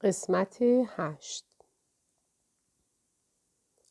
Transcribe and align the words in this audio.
قسمت 0.00 0.58
هشت 0.86 1.44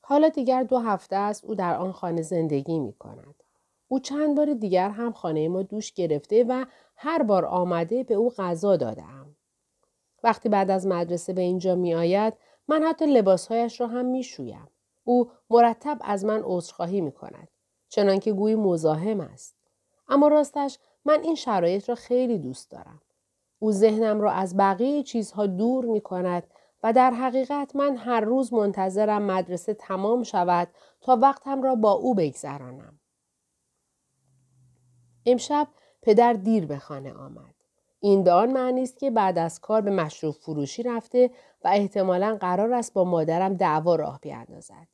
حالا 0.02 0.30
دیگر 0.30 0.64
دو 0.64 0.78
هفته 0.78 1.16
است 1.16 1.46
او 1.46 1.56
در 1.56 1.76
آن 1.76 1.92
خانه 1.92 2.22
زندگی 2.22 2.80
می 2.80 2.94
کند. 2.94 3.44
او 3.88 4.00
چند 4.00 4.38
بار 4.38 4.54
دیگر 4.54 4.90
هم 4.90 5.12
خانه 5.12 5.48
ما 5.48 5.62
دوش 5.62 5.94
گرفته 5.94 6.44
و 6.44 6.66
هر 6.96 7.24
بار 7.24 7.46
آمده 7.46 8.04
به 8.04 8.14
او 8.14 8.30
غذا 8.30 8.78
دادم. 8.78 9.36
وقتی 10.24 10.50
بعد 10.50 10.72
از 10.72 10.88
مدرسه 10.88 11.34
به 11.34 11.42
اینجا 11.42 11.76
می 11.76 11.96
آید 11.96 12.34
من 12.68 12.84
حتی 12.84 13.06
لباسهایش 13.06 13.82
را 13.82 13.88
هم 13.88 14.06
می 14.06 14.24
شویم. 14.24 14.68
او 15.04 15.32
مرتب 15.50 15.98
از 16.02 16.26
من 16.26 16.42
عذرخواهی 16.46 17.02
می 17.02 17.12
کند. 17.12 17.48
چنانکه 17.90 18.34
گویی 18.34 18.56
مزاحم 18.56 19.20
است. 19.20 19.56
اما 20.08 20.28
راستش 20.28 20.80
من 21.06 21.20
این 21.24 21.36
شرایط 21.36 21.90
را 21.90 21.96
خیلی 21.96 22.38
دوست 22.38 22.72
دارم. 22.72 23.02
او 23.60 23.72
ذهنم 23.72 24.22
را 24.22 24.32
از 24.32 24.58
بقیه 24.58 25.04
چیزها 25.04 25.46
دور 25.46 25.86
می 25.86 26.02
کند 26.02 26.44
و 26.84 26.94
در 26.94 27.12
حقیقت 27.12 27.76
من 27.76 27.98
هر 27.98 28.20
روز 28.20 28.54
منتظرم 28.54 29.22
مدرسه 29.22 29.74
تمام 29.74 30.24
شود 30.24 30.68
تا 31.02 31.18
وقتم 31.22 31.62
را 31.62 31.76
با 31.76 31.92
او 31.92 32.16
بگذرانم. 32.16 33.00
امشب 35.26 35.68
پدر 36.02 36.34
دیر 36.34 36.66
به 36.66 36.78
خانه 36.78 37.14
آمد. 37.14 37.56
این 38.00 38.24
به 38.24 38.32
آن 38.32 38.52
معنی 38.52 38.84
است 38.84 38.98
که 38.98 39.12
بعد 39.12 39.38
از 39.38 39.60
کار 39.60 39.82
به 39.82 39.92
مشروب 39.92 40.36
فروشی 40.36 40.84
رفته 40.84 41.32
و 41.64 41.68
احتمالا 41.68 42.38
قرار 42.42 42.74
است 42.74 42.94
با 42.94 43.04
مادرم 43.04 43.54
دعوا 43.54 43.96
راه 43.96 44.20
بیاندازد. 44.22 44.88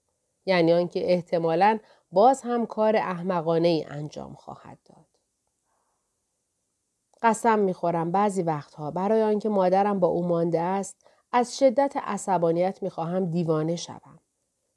یعنی 0.46 0.74
آنکه 0.74 1.14
احتمالا 1.14 1.80
باز 2.12 2.42
هم 2.42 2.66
کار 2.66 2.96
احمقانه 2.96 3.68
ای 3.68 3.84
انجام 3.84 4.34
خواهد 4.34 4.78
داد. 4.86 5.15
قسم 7.26 7.60
می‌خورم 7.60 8.12
بعضی 8.12 8.44
وقتها 8.44 8.92
برای 8.92 9.24
آنکه 9.24 9.50
مادرم 9.50 10.00
با 10.00 10.08
او 10.08 10.28
مانده 10.28 10.62
است 10.62 11.08
از 11.32 11.58
شدت 11.58 11.98
عصبانیت 11.98 12.84
می‌خواهم 12.84 13.26
دیوانه 13.26 13.76
شوم. 13.76 14.20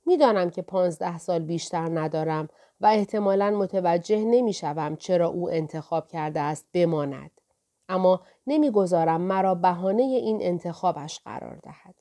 می‌دانم 0.07 0.51
که 0.51 0.63
پانزده 0.63 1.19
سال 1.19 1.39
بیشتر 1.39 2.01
ندارم 2.01 2.49
و 2.81 2.87
احتمالا 2.87 3.51
متوجه 3.51 4.25
نمی‌شوم 4.25 4.97
چرا 4.97 5.29
او 5.29 5.51
انتخاب 5.51 6.09
کرده 6.09 6.41
است 6.41 6.67
بماند. 6.73 7.31
اما 7.89 8.21
نمی‌گذارم 8.47 9.21
مرا 9.21 9.55
بهانه 9.55 10.03
این 10.03 10.39
انتخابش 10.43 11.21
قرار 11.25 11.57
دهد. 11.57 11.95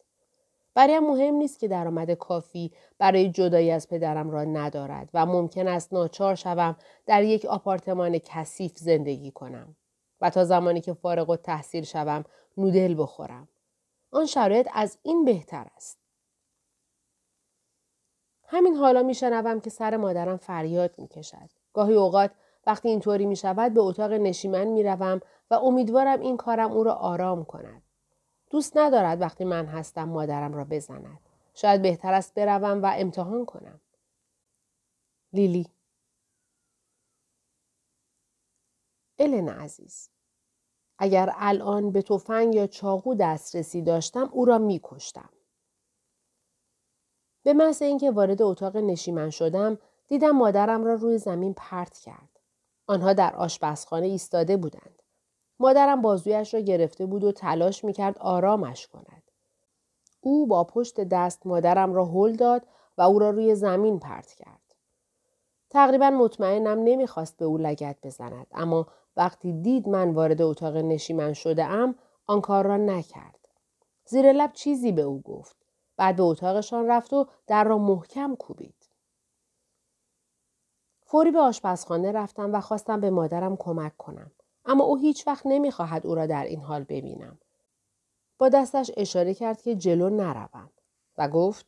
برایم 0.75 1.03
مهم 1.03 1.33
نیست 1.33 1.59
که 1.59 1.67
درآمد 1.67 2.11
کافی 2.11 2.71
برای 2.97 3.29
جدایی 3.29 3.71
از 3.71 3.87
پدرم 3.87 4.29
را 4.29 4.43
ندارد 4.43 5.09
و 5.13 5.25
ممکن 5.25 5.67
است 5.67 5.93
ناچار 5.93 6.35
شوم 6.35 6.75
در 7.05 7.23
یک 7.23 7.45
آپارتمان 7.45 8.17
کثیف 8.17 8.77
زندگی 8.77 9.31
کنم. 9.31 9.75
و 10.21 10.29
تا 10.29 10.43
زمانی 10.43 10.81
که 10.81 10.93
فارغ 10.93 11.29
و 11.29 11.35
تحصیل 11.35 11.83
شوم 11.83 12.23
نودل 12.57 12.95
بخورم. 13.01 13.47
آن 14.11 14.25
شرایط 14.25 14.67
از 14.73 14.97
این 15.03 15.25
بهتر 15.25 15.67
است. 15.75 15.97
همین 18.47 18.75
حالا 18.75 19.03
میشنوم 19.03 19.59
که 19.59 19.69
سر 19.69 19.97
مادرم 19.97 20.37
فریاد 20.37 20.95
می‌کشد. 20.97 21.49
گاهی 21.73 21.93
اوقات 21.93 22.31
وقتی 22.67 22.89
اینطوری 22.89 23.25
می 23.25 23.35
شود 23.35 23.73
به 23.73 23.81
اتاق 23.81 24.11
نشیمن 24.11 24.67
می 24.67 24.83
روم 24.83 25.21
و 25.51 25.53
امیدوارم 25.53 26.19
این 26.19 26.37
کارم 26.37 26.71
او 26.71 26.83
را 26.83 26.93
آرام 26.93 27.45
کند. 27.45 27.81
دوست 28.49 28.77
ندارد 28.77 29.21
وقتی 29.21 29.45
من 29.45 29.65
هستم 29.65 30.03
مادرم 30.03 30.53
را 30.53 30.63
بزند. 30.63 31.19
شاید 31.53 31.81
بهتر 31.81 32.13
است 32.13 32.33
بروم 32.33 32.83
و 32.83 32.93
امتحان 32.95 33.45
کنم. 33.45 33.79
لیلی 35.33 35.67
الن 39.19 39.49
عزیز 39.49 40.09
اگر 40.99 41.33
الان 41.35 41.91
به 41.91 42.01
تفنگ 42.01 42.55
یا 42.55 42.67
چاقو 42.67 43.15
دسترسی 43.15 43.81
داشتم 43.81 44.29
او 44.31 44.45
را 44.45 44.57
می 44.57 44.79
کشتم. 44.83 45.29
به 47.43 47.53
محض 47.53 47.81
اینکه 47.81 48.11
وارد 48.11 48.41
اتاق 48.41 48.77
نشیمن 48.77 49.29
شدم 49.29 49.77
دیدم 50.07 50.31
مادرم 50.31 50.83
را 50.83 50.93
روی 50.93 51.17
زمین 51.17 51.53
پرت 51.53 51.97
کرد. 51.97 52.39
آنها 52.87 53.13
در 53.13 53.35
آشپزخانه 53.35 54.05
ایستاده 54.05 54.57
بودند. 54.57 55.03
مادرم 55.59 56.01
بازویش 56.01 56.53
را 56.53 56.59
گرفته 56.59 57.05
بود 57.05 57.23
و 57.23 57.31
تلاش 57.31 57.83
می 57.83 57.93
کرد 57.93 58.17
آرامش 58.17 58.87
کند. 58.87 59.23
او 60.21 60.47
با 60.47 60.63
پشت 60.63 61.01
دست 61.01 61.47
مادرم 61.47 61.93
را 61.93 62.05
هل 62.05 62.35
داد 62.35 62.67
و 62.97 63.01
او 63.01 63.19
را 63.19 63.29
روی 63.29 63.55
زمین 63.55 63.99
پرت 63.99 64.33
کرد. 64.33 64.75
تقریبا 65.69 66.09
مطمئنم 66.09 66.83
نمی‌خواست 66.83 67.37
به 67.37 67.45
او 67.45 67.57
لگت 67.57 67.97
بزند 68.03 68.47
اما 68.51 68.87
وقتی 69.17 69.53
دید 69.53 69.89
من 69.89 70.11
وارد 70.11 70.41
اتاق 70.41 70.77
نشیمن 70.77 71.33
شده 71.33 71.65
ام 71.65 71.95
آن 72.25 72.41
کار 72.41 72.65
را 72.65 72.77
نکرد. 72.77 73.39
زیر 74.05 74.31
لب 74.31 74.53
چیزی 74.53 74.91
به 74.91 75.01
او 75.01 75.21
گفت. 75.21 75.55
بعد 75.97 76.15
به 76.15 76.23
اتاقشان 76.23 76.87
رفت 76.87 77.13
و 77.13 77.27
در 77.47 77.63
را 77.63 77.77
محکم 77.77 78.35
کوبید. 78.35 78.89
فوری 81.01 81.31
به 81.31 81.39
آشپزخانه 81.39 82.11
رفتم 82.11 82.53
و 82.53 82.61
خواستم 82.61 83.01
به 83.01 83.09
مادرم 83.09 83.55
کمک 83.57 83.97
کنم. 83.97 84.31
اما 84.65 84.83
او 84.83 84.97
هیچ 84.97 85.27
وقت 85.27 85.45
نمی‌خواهد 85.45 86.07
او 86.07 86.15
را 86.15 86.25
در 86.25 86.43
این 86.43 86.61
حال 86.61 86.83
ببینم. 86.83 87.39
با 88.37 88.49
دستش 88.49 88.91
اشاره 88.97 89.33
کرد 89.33 89.61
که 89.61 89.75
جلو 89.75 90.09
نروم 90.09 90.69
و 91.17 91.29
گفت 91.29 91.65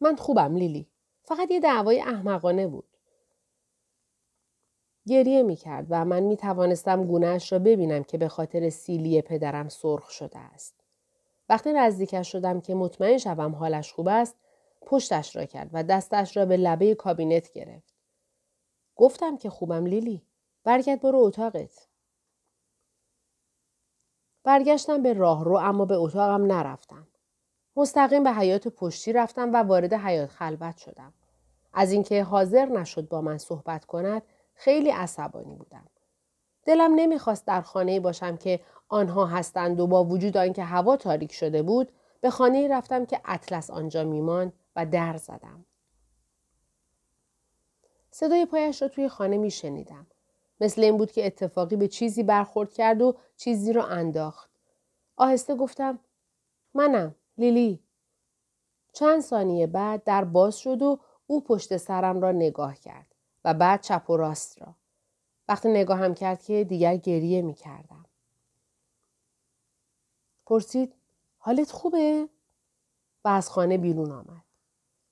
من 0.00 0.16
خوبم 0.16 0.56
لیلی. 0.56 0.88
فقط 1.24 1.50
یه 1.50 1.60
دعوای 1.60 2.00
احمقانه 2.00 2.66
بود. 2.66 2.91
گریه 5.08 5.42
می 5.42 5.56
کرد 5.56 5.86
و 5.90 6.04
من 6.04 6.22
می 6.22 6.36
توانستم 6.36 7.04
گونهش 7.04 7.52
را 7.52 7.58
ببینم 7.58 8.04
که 8.04 8.18
به 8.18 8.28
خاطر 8.28 8.70
سیلی 8.70 9.22
پدرم 9.22 9.68
سرخ 9.68 10.10
شده 10.10 10.38
است. 10.38 10.74
وقتی 11.48 11.72
نزدیکش 11.72 12.32
شدم 12.32 12.60
که 12.60 12.74
مطمئن 12.74 13.18
شوم 13.18 13.54
حالش 13.54 13.92
خوب 13.92 14.08
است، 14.08 14.36
پشتش 14.86 15.36
را 15.36 15.44
کرد 15.44 15.70
و 15.72 15.82
دستش 15.82 16.36
را 16.36 16.46
به 16.46 16.56
لبه 16.56 16.94
کابینت 16.94 17.52
گرفت. 17.52 17.94
گفتم 18.96 19.36
که 19.36 19.50
خوبم 19.50 19.86
لیلی. 19.86 20.22
برگرد 20.64 21.00
برو 21.00 21.18
اتاقت. 21.18 21.88
برگشتم 24.44 25.02
به 25.02 25.12
راه 25.12 25.44
رو 25.44 25.56
اما 25.56 25.84
به 25.84 25.94
اتاقم 25.94 26.52
نرفتم. 26.52 27.06
مستقیم 27.76 28.24
به 28.24 28.32
حیات 28.32 28.68
پشتی 28.68 29.12
رفتم 29.12 29.52
و 29.52 29.56
وارد 29.56 29.92
حیات 29.92 30.30
خلوت 30.30 30.76
شدم. 30.76 31.12
از 31.72 31.92
اینکه 31.92 32.22
حاضر 32.22 32.66
نشد 32.66 33.08
با 33.08 33.20
من 33.20 33.38
صحبت 33.38 33.84
کند 33.84 34.22
خیلی 34.54 34.90
عصبانی 34.90 35.54
بودم. 35.54 35.86
دلم 36.64 36.94
نمی‌خواست 36.94 37.46
در 37.46 37.60
خانه 37.60 38.00
باشم 38.00 38.36
که 38.36 38.60
آنها 38.88 39.26
هستند 39.26 39.80
و 39.80 39.86
با 39.86 40.04
وجود 40.04 40.36
آنکه 40.36 40.64
هوا 40.64 40.96
تاریک 40.96 41.32
شده 41.32 41.62
بود 41.62 41.92
به 42.20 42.30
خانه 42.30 42.68
رفتم 42.68 43.06
که 43.06 43.20
اطلس 43.24 43.70
آنجا 43.70 44.04
میمان 44.04 44.52
و 44.76 44.86
در 44.86 45.16
زدم. 45.16 45.64
صدای 48.10 48.46
پایش 48.46 48.82
را 48.82 48.88
توی 48.88 49.08
خانه 49.08 49.36
میشنیدم. 49.36 50.06
مثل 50.60 50.82
این 50.82 50.96
بود 50.96 51.12
که 51.12 51.26
اتفاقی 51.26 51.76
به 51.76 51.88
چیزی 51.88 52.22
برخورد 52.22 52.72
کرد 52.72 53.02
و 53.02 53.16
چیزی 53.36 53.72
را 53.72 53.86
انداخت. 53.86 54.50
آهسته 55.16 55.54
گفتم 55.54 55.98
منم 56.74 57.14
لیلی. 57.38 57.82
چند 58.92 59.20
ثانیه 59.20 59.66
بعد 59.66 60.04
در 60.04 60.24
باز 60.24 60.58
شد 60.58 60.82
و 60.82 60.98
او 61.26 61.40
پشت 61.44 61.76
سرم 61.76 62.20
را 62.20 62.32
نگاه 62.32 62.74
کرد. 62.74 63.11
و 63.44 63.54
بعد 63.54 63.80
چپ 63.80 64.10
و 64.10 64.16
راست 64.16 64.62
را. 64.62 64.74
وقتی 65.48 65.68
نگاهم 65.68 66.14
کرد 66.14 66.42
که 66.42 66.64
دیگر 66.64 66.96
گریه 66.96 67.42
می 67.42 67.54
کردم. 67.54 68.04
پرسید 70.46 70.94
حالت 71.38 71.70
خوبه؟ 71.70 72.28
و 73.24 73.28
از 73.28 73.50
خانه 73.50 73.78
بیرون 73.78 74.12
آمد. 74.12 74.44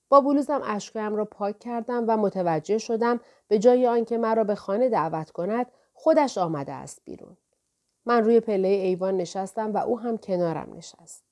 با 0.09 0.21
بلوزم 0.21 0.61
اشکایم 0.63 1.15
را 1.15 1.25
پاک 1.25 1.59
کردم 1.59 2.05
و 2.07 2.17
متوجه 2.17 2.77
شدم 2.77 3.19
به 3.47 3.59
جای 3.59 3.87
آنکه 3.87 4.17
مرا 4.17 4.43
به 4.43 4.55
خانه 4.55 4.89
دعوت 4.89 5.31
کند 5.31 5.71
خودش 5.93 6.37
آمده 6.37 6.73
است 6.73 7.01
بیرون. 7.05 7.37
من 8.05 8.23
روی 8.23 8.39
پله 8.39 8.67
ایوان 8.67 9.17
نشستم 9.17 9.73
و 9.73 9.77
او 9.77 9.99
هم 9.99 10.17
کنارم 10.17 10.73
نشست. 10.73 11.23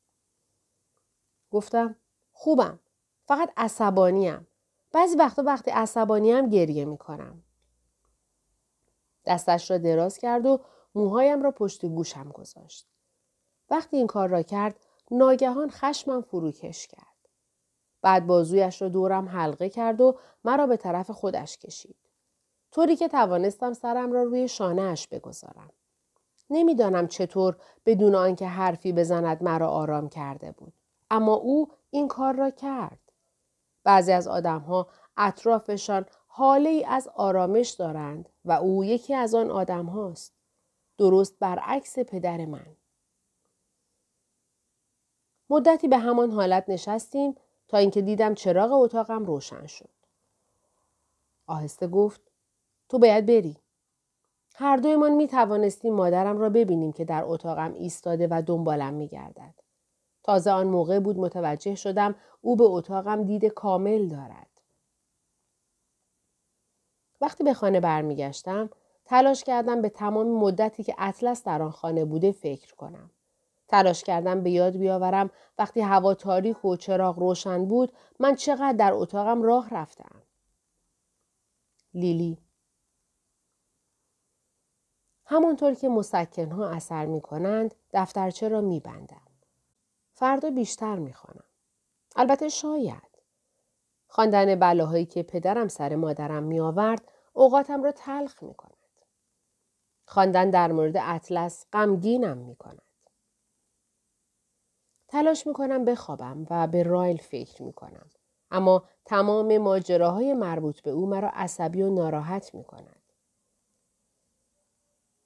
گفتم 1.52 1.95
خوبم. 2.34 2.80
فقط 3.25 3.54
عصبانیم. 3.57 4.48
بعضی 4.91 5.18
وقتا 5.18 5.44
وقتی 5.45 5.71
عصبانی 5.71 6.31
هم 6.31 6.50
گریه 6.50 6.86
می 6.86 6.97
کنم. 6.97 7.44
دستش 9.25 9.71
را 9.71 9.77
دراز 9.77 10.18
کرد 10.18 10.45
و 10.45 10.59
موهایم 10.95 11.44
را 11.44 11.51
پشت 11.51 11.86
گوشم 11.86 12.30
گذاشت. 12.30 12.88
وقتی 13.69 13.97
این 13.97 14.07
کار 14.07 14.30
را 14.30 14.41
کرد 14.41 14.75
ناگهان 15.12 15.69
خشمم 15.69 16.21
فروکش 16.21 16.88
کرد. 16.88 17.06
بعد 18.01 18.27
بازویش 18.27 18.81
را 18.81 18.89
دورم 18.89 19.30
حلقه 19.30 19.69
کرد 19.69 20.01
و 20.01 20.18
مرا 20.44 20.68
به 20.68 20.77
طرف 20.77 21.12
خودش 21.12 21.57
کشید. 21.57 21.95
طوری 22.71 22.95
که 22.95 23.07
توانستم 23.07 23.74
سرم 23.74 24.12
را 24.12 24.24
روی 24.24 24.47
شانهاش 24.47 25.07
بگذارم. 25.07 25.69
نمی‌دانم 26.50 27.07
چطور 27.07 27.57
بدون 27.85 28.15
آنکه 28.15 28.47
حرفی 28.47 28.94
بزند 28.94 29.44
مرا 29.44 29.68
آرام 29.68 30.09
کرده 30.09 30.51
بود. 30.51 30.74
اما 31.12 31.33
او 31.33 31.71
این 31.89 32.07
کار 32.07 32.35
را 32.35 32.50
کرد. 32.50 33.08
بعضی 33.84 34.12
از 34.12 34.28
آدمها 34.28 34.88
اطرافشان 35.18 36.06
حاله 36.28 36.70
ای 36.70 36.86
از 36.86 37.08
آرامش 37.08 37.70
دارند 37.70 38.30
و 38.46 38.52
او 38.52 38.84
یکی 38.84 39.16
از 39.16 39.36
آن 39.36 39.52
آدم 39.52 39.86
هاست. 39.86 40.34
درست 40.98 41.40
برعکس 41.40 42.00
پدر 42.00 42.46
من. 42.46 42.76
مدتی 45.50 45.88
به 45.88 45.98
همان 45.98 46.31
حالت 46.31 46.70
نشستیم 46.70 47.36
تا 47.68 47.78
اینکه 47.78 48.02
دیدم 48.02 48.34
چراغ 48.34 48.72
اتاقم 48.72 49.26
روشن 49.26 49.68
شد. 49.68 49.90
آهسته 51.48 51.88
گفت 51.88 52.22
تو 52.90 53.00
باید 53.00 53.26
بری. 53.26 53.58
هر 54.56 54.78
دویمان 54.78 55.14
می 55.14 55.28
توانستیم 55.28 55.94
مادرم 55.94 56.38
را 56.38 56.50
ببینیم 56.50 56.92
که 56.92 57.06
در 57.06 57.24
اتاقم 57.26 57.74
ایستاده 57.74 58.28
و 58.31 58.44
دنبالم 58.46 58.94
می 58.94 59.08
گردد. 59.08 59.69
تازه 60.24 60.51
آن 60.51 60.68
موقع 60.68 61.00
بود 61.00 61.18
متوجه 61.18 61.75
شدم 61.75 62.16
او 62.42 62.56
به 62.56 62.63
اتاقم 62.63 63.24
دید 63.24 63.45
کامل 63.45 64.07
دارد. 64.07 64.62
وقتی 67.21 67.44
به 67.44 67.54
خانه 67.54 67.80
برمیگشتم 67.80 68.69
تلاش 69.06 69.44
کردم 69.44 69.81
به 69.81 69.89
تمام 69.89 70.27
مدتی 70.27 70.83
که 70.83 70.95
اطلس 70.98 71.44
در 71.44 71.62
آن 71.62 71.71
خانه 71.71 72.06
بوده 72.06 72.31
فکر 72.31 72.75
کنم. 72.75 73.12
تلاش 73.68 74.04
کردم 74.04 74.44
به 74.44 74.51
یاد 74.51 74.77
بیاورم 74.77 75.30
وقتی 75.57 75.81
هوا 75.81 76.13
تاریک 76.13 76.66
و 76.66 76.75
چراغ 76.75 77.19
روشن 77.19 77.66
بود 77.66 77.94
من 78.19 78.36
چقدر 78.36 78.74
در 78.77 78.94
اتاقم 78.94 79.42
راه 79.42 79.69
رفتم. 79.69 80.21
لیلی 81.94 82.38
همانطور 85.25 85.74
که 85.74 85.89
مسکنها 85.89 86.69
اثر 86.69 87.06
می 87.06 87.21
کنند 87.21 87.75
دفترچه 87.94 88.48
را 88.48 88.62
می 88.62 88.80
بندم. 88.80 89.29
فردا 90.19 90.50
بیشتر 90.50 90.95
می 90.95 91.13
خانم. 91.13 91.44
البته 92.16 92.50
شاید. 92.50 93.10
خواندن 94.07 94.56
بلاهایی 94.56 95.06
که 95.06 95.24
پدرم 95.24 95.68
سر 95.68 95.95
مادرم 95.95 96.44
می 96.44 96.60
آورد 96.60 97.12
اوقاتم 97.33 97.83
را 97.83 97.92
تلخ 97.92 98.44
می 98.44 98.54
کند. 98.54 98.74
خواندن 100.06 100.50
در 100.50 100.71
مورد 100.71 100.98
اطلس 100.98 101.66
غمگینم 101.74 102.38
می 102.38 102.56
کند. 102.56 102.81
تلاش 105.07 105.48
می 105.48 105.54
کنم 105.54 105.86
بخوابم 105.86 106.48
و 106.50 106.68
به 106.68 106.83
رایل 106.83 107.18
فکر 107.18 107.63
می 107.63 107.74
کنم. 107.74 108.10
اما 108.51 108.83
تمام 109.06 109.57
ماجراهای 109.57 110.33
مربوط 110.33 110.81
به 110.81 110.92
او 110.92 111.07
مرا 111.07 111.30
عصبی 111.33 111.81
و 111.81 111.89
ناراحت 111.89 112.56
می 112.56 112.63
کند. 112.63 113.01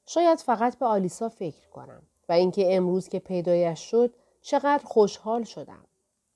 شاید 0.06 0.40
فقط 0.40 0.78
به 0.78 0.86
آلیسا 0.86 1.30
فکر 1.30 1.70
کنم 1.70 2.04
و 2.30 2.34
اینکه 2.34 2.76
امروز 2.76 3.10
که 3.10 3.20
پیدایش 3.20 3.80
شد 3.80 4.14
چقدر 4.44 4.84
خوشحال 4.86 5.44
شدم. 5.44 5.86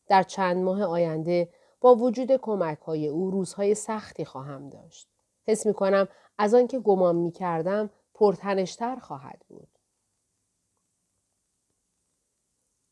در 0.08 0.24
چند 0.24 0.58
ماه 0.58 0.84
آینده 0.84 1.50
با 1.82 1.96
وجود 1.96 2.36
کمک 2.36 2.80
های 2.80 3.08
او 3.08 3.32
روزهای 3.32 3.76
سختی 3.76 4.26
خواهم 4.26 4.70
داشت. 4.70 5.08
حس 5.48 5.66
می 5.66 5.74
کنم 5.74 6.08
از 6.38 6.54
آنکه 6.54 6.80
گمان 6.80 7.16
می 7.16 7.32
کردم 7.32 7.90
پرتنشتر 8.14 8.96
خواهد 8.96 9.42
بود. 9.48 9.68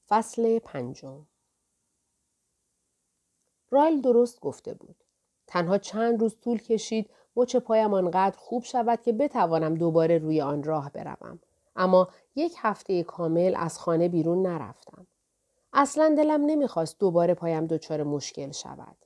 فصل 0.08 0.60
پنجم 0.60 1.26
رایل 3.72 4.02
درست 4.02 4.40
گفته 4.40 4.74
بود. 4.74 4.96
تنها 5.48 5.78
چند 5.78 6.22
روز 6.22 6.36
طول 6.42 6.58
کشید 6.58 7.10
مچ 7.36 7.56
پایم 7.56 7.94
آنقدر 7.94 8.38
خوب 8.38 8.64
شود 8.64 9.02
که 9.02 9.14
بتوانم 9.14 9.76
دوباره 9.76 10.18
روی 10.18 10.42
آن 10.42 10.64
راه 10.64 10.92
بروم. 10.92 11.40
اما 11.76 12.10
یک 12.36 12.56
هفته 12.58 13.04
کامل 13.04 13.54
از 13.58 13.80
خانه 13.80 14.08
بیرون 14.08 14.48
نرفتم. 14.48 15.08
اصلا 15.74 16.16
دلم 16.18 16.46
نمی‌خواست 16.46 17.00
دوباره 17.00 17.34
پایم 17.34 17.68
دچار 17.68 18.04
مشکل 18.04 18.52
شود. 18.52 18.98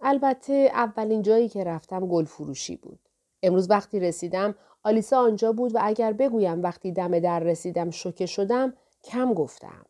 البته 0.00 0.70
اولین 0.74 1.22
جایی 1.22 1.48
که 1.48 1.64
رفتم 1.64 2.06
گل 2.06 2.24
فروشی 2.24 2.76
بود. 2.76 3.00
امروز 3.42 3.70
وقتی 3.70 4.00
رسیدم 4.00 4.54
آلیسا 4.84 5.18
آنجا 5.18 5.52
بود 5.52 5.74
و 5.74 5.78
اگر 5.82 6.12
بگویم 6.12 6.62
وقتی 6.62 6.92
دم 6.92 7.18
در 7.18 7.40
رسیدم 7.40 7.90
شوکه 7.90 8.26
شدم 8.26 8.76
کم 9.04 9.34
گفتم. 9.34 9.84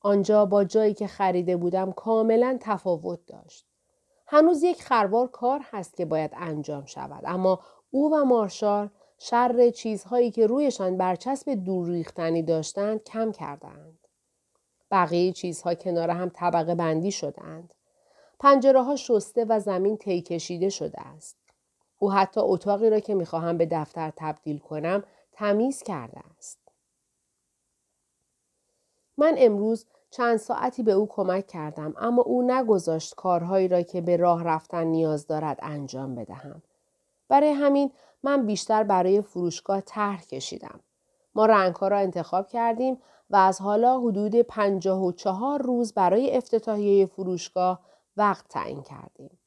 آنجا 0.00 0.46
با 0.46 0.64
جایی 0.64 0.94
که 0.94 1.06
خریده 1.06 1.56
بودم 1.56 1.92
کاملا 1.92 2.58
تفاوت 2.60 3.26
داشت. 3.26 3.66
هنوز 4.26 4.62
یک 4.62 4.82
خروار 4.82 5.28
کار 5.28 5.60
هست 5.70 5.96
که 5.96 6.04
باید 6.04 6.30
انجام 6.34 6.84
شود 6.84 7.22
اما 7.26 7.60
او 7.90 8.14
و 8.14 8.24
مارشال 8.24 8.90
شر 9.18 9.70
چیزهایی 9.70 10.30
که 10.30 10.46
رویشان 10.46 10.96
برچسب 10.96 11.54
دور 11.54 11.88
ریختنی 11.88 12.42
داشتند 12.42 13.04
کم 13.04 13.32
کردند. 13.32 13.98
بقیه 14.90 15.32
چیزها 15.32 15.74
کنار 15.74 16.10
هم 16.10 16.28
طبقه 16.28 16.74
بندی 16.74 17.12
شدند. 17.12 17.74
پنجره 18.40 18.82
ها 18.82 18.96
شسته 18.96 19.44
و 19.48 19.60
زمین 19.60 19.96
طی 19.96 20.22
کشیده 20.22 20.68
شده 20.68 21.00
است. 21.00 21.36
او 21.98 22.12
حتی 22.12 22.40
اتاقی 22.40 22.90
را 22.90 23.00
که 23.00 23.14
می‌خواهم 23.14 23.58
به 23.58 23.66
دفتر 23.66 24.12
تبدیل 24.16 24.58
کنم 24.58 25.04
تمیز 25.32 25.82
کرده 25.82 26.20
است. 26.38 26.58
من 29.18 29.34
امروز 29.38 29.86
چند 30.10 30.36
ساعتی 30.36 30.82
به 30.82 30.92
او 30.92 31.06
کمک 31.08 31.46
کردم 31.46 31.94
اما 31.98 32.22
او 32.22 32.42
نگذاشت 32.42 33.14
کارهایی 33.14 33.68
را 33.68 33.82
که 33.82 34.00
به 34.00 34.16
راه 34.16 34.44
رفتن 34.44 34.84
نیاز 34.86 35.26
دارد 35.26 35.58
انجام 35.62 36.14
بدهم. 36.14 36.62
برای 37.28 37.50
همین 37.50 37.90
من 38.22 38.46
بیشتر 38.46 38.82
برای 38.82 39.22
فروشگاه 39.22 39.80
طرح 39.80 40.22
کشیدم. 40.22 40.80
ما 41.34 41.46
رنگها 41.46 41.88
را 41.88 41.98
انتخاب 41.98 42.48
کردیم 42.48 42.98
و 43.30 43.36
از 43.36 43.60
حالا 43.60 44.00
حدود 44.00 44.36
پنجاه 44.36 45.04
و 45.04 45.12
چهار 45.12 45.62
روز 45.62 45.94
برای 45.94 46.36
افتتاحیه 46.36 47.06
فروشگاه 47.06 47.80
وقت 48.16 48.48
تعیین 48.48 48.82
کردیم. 48.82 49.38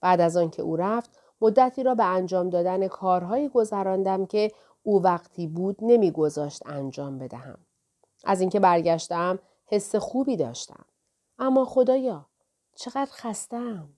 بعد 0.00 0.20
از 0.20 0.36
آنکه 0.36 0.62
او 0.62 0.76
رفت 0.76 1.18
مدتی 1.40 1.82
را 1.82 1.94
به 1.94 2.04
انجام 2.04 2.50
دادن 2.50 2.88
کارهایی 2.88 3.48
گذراندم 3.48 4.26
که 4.26 4.52
او 4.82 5.02
وقتی 5.02 5.46
بود 5.46 5.76
نمیگذاشت 5.80 6.62
انجام 6.66 7.18
بدهم. 7.18 7.58
از 8.24 8.40
اینکه 8.40 8.60
برگشتم 8.60 9.38
حس 9.66 9.96
خوبی 9.96 10.36
داشتم. 10.36 10.84
اما 11.38 11.64
خدایا 11.64 12.26
چقدر 12.74 13.10
خستم. 13.12 13.95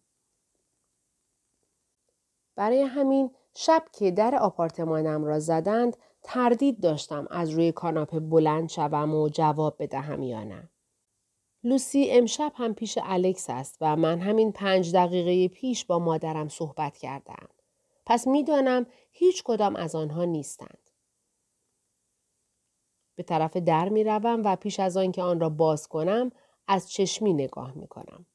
برای 2.58 2.82
همین 2.82 3.30
شب 3.54 3.84
که 3.92 4.10
در 4.10 4.34
آپارتمانم 4.34 5.24
را 5.24 5.38
زدند 5.38 5.96
تردید 6.22 6.80
داشتم 6.80 7.26
از 7.30 7.50
روی 7.50 7.72
کاناپه 7.72 8.20
بلند 8.20 8.68
شوم 8.68 9.14
و 9.14 9.28
جواب 9.28 9.76
بدهم 9.78 10.22
یا 10.22 10.44
نه. 10.44 10.70
لوسی 11.64 12.10
امشب 12.10 12.52
هم 12.54 12.74
پیش 12.74 12.98
الکس 13.02 13.50
است 13.50 13.76
و 13.80 13.96
من 13.96 14.20
همین 14.20 14.52
پنج 14.52 14.94
دقیقه 14.94 15.54
پیش 15.54 15.84
با 15.84 15.98
مادرم 15.98 16.48
صحبت 16.48 16.96
کردم. 16.96 17.48
پس 18.06 18.26
می‌دانم 18.26 18.86
هیچ 19.10 19.42
کدام 19.42 19.76
از 19.76 19.94
آنها 19.94 20.24
نیستند. 20.24 20.90
به 23.14 23.22
طرف 23.22 23.56
در 23.56 23.88
می 23.88 24.04
روم 24.04 24.42
و 24.44 24.56
پیش 24.56 24.80
از 24.80 24.96
آن 24.96 25.12
که 25.12 25.22
آن 25.22 25.40
را 25.40 25.48
باز 25.48 25.88
کنم 25.88 26.32
از 26.68 26.90
چشمی 26.90 27.32
نگاه 27.32 27.72
می 27.72 27.86
کنم. 27.86 28.26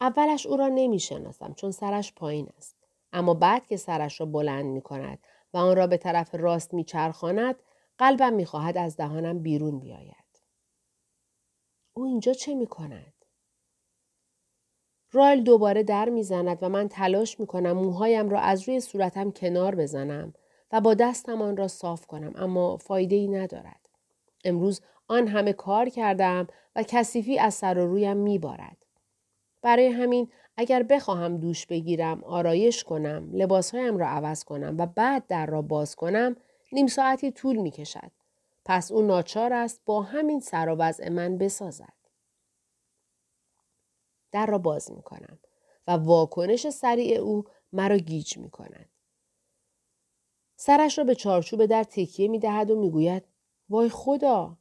اولش 0.00 0.46
او 0.46 0.56
را 0.56 0.68
نمی 0.68 0.98
شناسم 0.98 1.54
چون 1.54 1.70
سرش 1.70 2.12
پایین 2.12 2.48
است. 2.56 2.79
اما 3.12 3.34
بعد 3.34 3.66
که 3.66 3.76
سرش 3.76 4.20
را 4.20 4.26
بلند 4.26 4.64
می 4.64 4.82
کند 4.82 5.18
و 5.54 5.58
آن 5.58 5.76
را 5.76 5.86
به 5.86 5.96
طرف 5.96 6.34
راست 6.34 6.74
می 6.74 6.84
چرخاند 6.84 7.56
قلبم 7.98 8.32
می 8.32 8.44
خواهد 8.44 8.78
از 8.78 8.96
دهانم 8.96 9.38
بیرون 9.38 9.80
بیاید. 9.80 10.40
او 11.92 12.04
اینجا 12.04 12.32
چه 12.32 12.54
می 12.54 12.66
کند؟ 12.66 13.14
رایل 15.12 15.42
دوباره 15.42 15.82
در 15.82 16.08
می‌زند 16.08 16.58
و 16.60 16.68
من 16.68 16.88
تلاش 16.88 17.40
می 17.40 17.46
کنم 17.46 17.72
موهایم 17.72 18.28
را 18.28 18.40
از 18.40 18.68
روی 18.68 18.80
صورتم 18.80 19.30
کنار 19.30 19.74
بزنم 19.74 20.34
و 20.72 20.80
با 20.80 20.94
دستم 20.94 21.42
آن 21.42 21.56
را 21.56 21.68
صاف 21.68 22.06
کنم 22.06 22.32
اما 22.36 22.76
فایده 22.76 23.16
ای 23.16 23.28
ندارد. 23.28 23.88
امروز 24.44 24.80
آن 25.08 25.28
همه 25.28 25.52
کار 25.52 25.88
کردم 25.88 26.46
و 26.76 26.82
کثیفی 26.82 27.38
از 27.38 27.54
سر 27.54 27.78
و 27.78 27.86
رویم 27.86 28.16
می 28.16 28.38
بارد. 28.38 28.76
برای 29.62 29.86
همین 29.86 30.32
اگر 30.56 30.82
بخواهم 30.82 31.36
دوش 31.36 31.66
بگیرم، 31.66 32.24
آرایش 32.24 32.84
کنم، 32.84 33.30
لباسهایم 33.32 33.96
را 33.96 34.08
عوض 34.08 34.44
کنم 34.44 34.76
و 34.78 34.86
بعد 34.86 35.26
در 35.26 35.46
را 35.46 35.62
باز 35.62 35.96
کنم، 35.96 36.36
نیم 36.72 36.86
ساعتی 36.86 37.30
طول 37.30 37.56
می 37.56 37.70
کشد. 37.70 38.10
پس 38.64 38.92
او 38.92 39.02
ناچار 39.02 39.52
است 39.52 39.80
با 39.86 40.02
همین 40.02 40.40
سر 40.40 40.68
و 40.68 40.74
وضع 40.74 41.08
من 41.08 41.38
بسازد. 41.38 41.92
در 44.32 44.46
را 44.46 44.58
باز 44.58 44.92
می 44.92 45.02
کنم 45.02 45.38
و 45.86 45.90
واکنش 45.90 46.68
سریع 46.68 47.18
او 47.18 47.44
مرا 47.72 47.96
گیج 47.96 48.38
می 48.38 48.50
کند. 48.50 48.88
سرش 50.56 50.98
را 50.98 51.04
به 51.04 51.14
چارچوب 51.14 51.66
در 51.66 51.84
تکیه 51.84 52.28
می 52.28 52.38
دهد 52.38 52.70
و 52.70 52.80
می 52.80 52.90
گوید 52.90 53.24
وای 53.68 53.88
خدا 53.88 54.56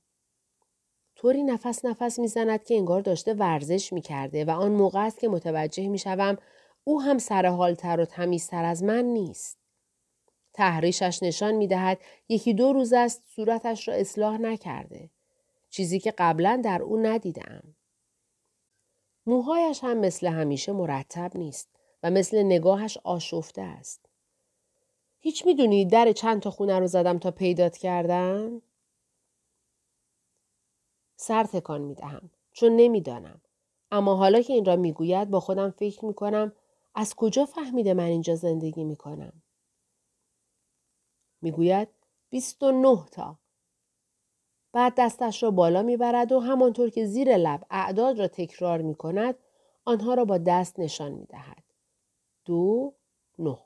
طوری 1.20 1.44
نفس 1.44 1.86
نفس 1.86 2.20
می‌زند 2.20 2.64
که 2.64 2.76
انگار 2.76 3.02
داشته 3.02 3.34
ورزش 3.34 3.94
می‌کرده 3.94 4.46
و 4.46 4.50
آن 4.50 4.72
موقع 4.72 5.06
است 5.06 5.20
که 5.20 5.28
متوجه 5.30 5.88
می‌شوم 5.88 6.38
او 6.84 7.02
هم 7.02 7.18
سرحالتر 7.18 8.00
و 8.00 8.06
تمیزتر 8.06 8.66
از 8.66 8.84
من 8.84 9.06
نیست. 9.06 9.58
تحریشش 10.54 11.24
نشان 11.24 11.56
می‌دهد 11.56 12.00
یکی 12.30 12.54
دو 12.54 12.74
روز 12.74 12.94
است 12.94 13.24
صورتش 13.36 13.88
را 13.88 13.94
اصلاح 13.94 14.38
نکرده. 14.38 15.10
چیزی 15.70 16.00
که 16.00 16.14
قبلا 16.18 16.62
در 16.64 16.82
او 16.82 16.98
ندیدم. 16.98 17.64
موهایش 19.26 19.84
هم 19.84 19.98
مثل 19.98 20.28
همیشه 20.28 20.72
مرتب 20.72 21.32
نیست 21.38 21.70
و 22.04 22.12
مثل 22.12 22.44
نگاهش 22.44 22.98
آشفته 23.04 23.62
است. 23.62 24.06
هیچ 25.20 25.46
می‌دونی 25.46 25.86
در 25.86 26.12
چند 26.12 26.42
تا 26.42 26.52
خونه 26.52 26.80
رو 26.80 26.88
زدم 26.88 27.20
تا 27.20 27.32
پیدات 27.32 27.78
کردم؟ 27.78 28.62
سر 31.22 31.44
تکان 31.44 31.82
می 31.82 31.96
دهم 31.96 32.30
چون 32.52 32.76
نمی‌دانم. 32.76 33.42
اما 33.92 34.16
حالا 34.16 34.42
که 34.42 34.54
این 34.54 34.66
را 34.66 34.76
می‌گوید 34.76 35.30
با 35.30 35.40
خودم 35.40 35.72
فکر 35.72 36.06
می 36.06 36.14
کنم 36.14 36.54
از 36.96 37.16
کجا 37.16 37.46
فهمیده 37.46 37.94
من 37.94 38.04
اینجا 38.04 38.36
زندگی 38.36 38.84
می 38.84 38.96
کنم؟ 38.96 39.42
بیست 42.30 42.64
و 42.64 42.72
نه 42.72 43.06
تا. 43.12 43.40
بعد 44.72 44.94
دستش 44.98 45.44
را 45.44 45.52
بالا 45.52 45.84
می‌برد 45.84 46.32
و 46.32 46.40
همانطور 46.40 46.90
که 46.90 47.06
زیر 47.06 47.38
لب 47.38 47.66
اعداد 47.70 48.20
را 48.20 48.28
تکرار 48.28 48.82
می 48.82 48.96
کند 48.96 49.36
آنها 49.86 50.14
را 50.14 50.26
با 50.26 50.38
دست 50.38 50.80
نشان 50.80 51.12
می 51.12 51.26
دهد. 51.26 51.64
دو 52.46 52.94
نه. 53.40 53.60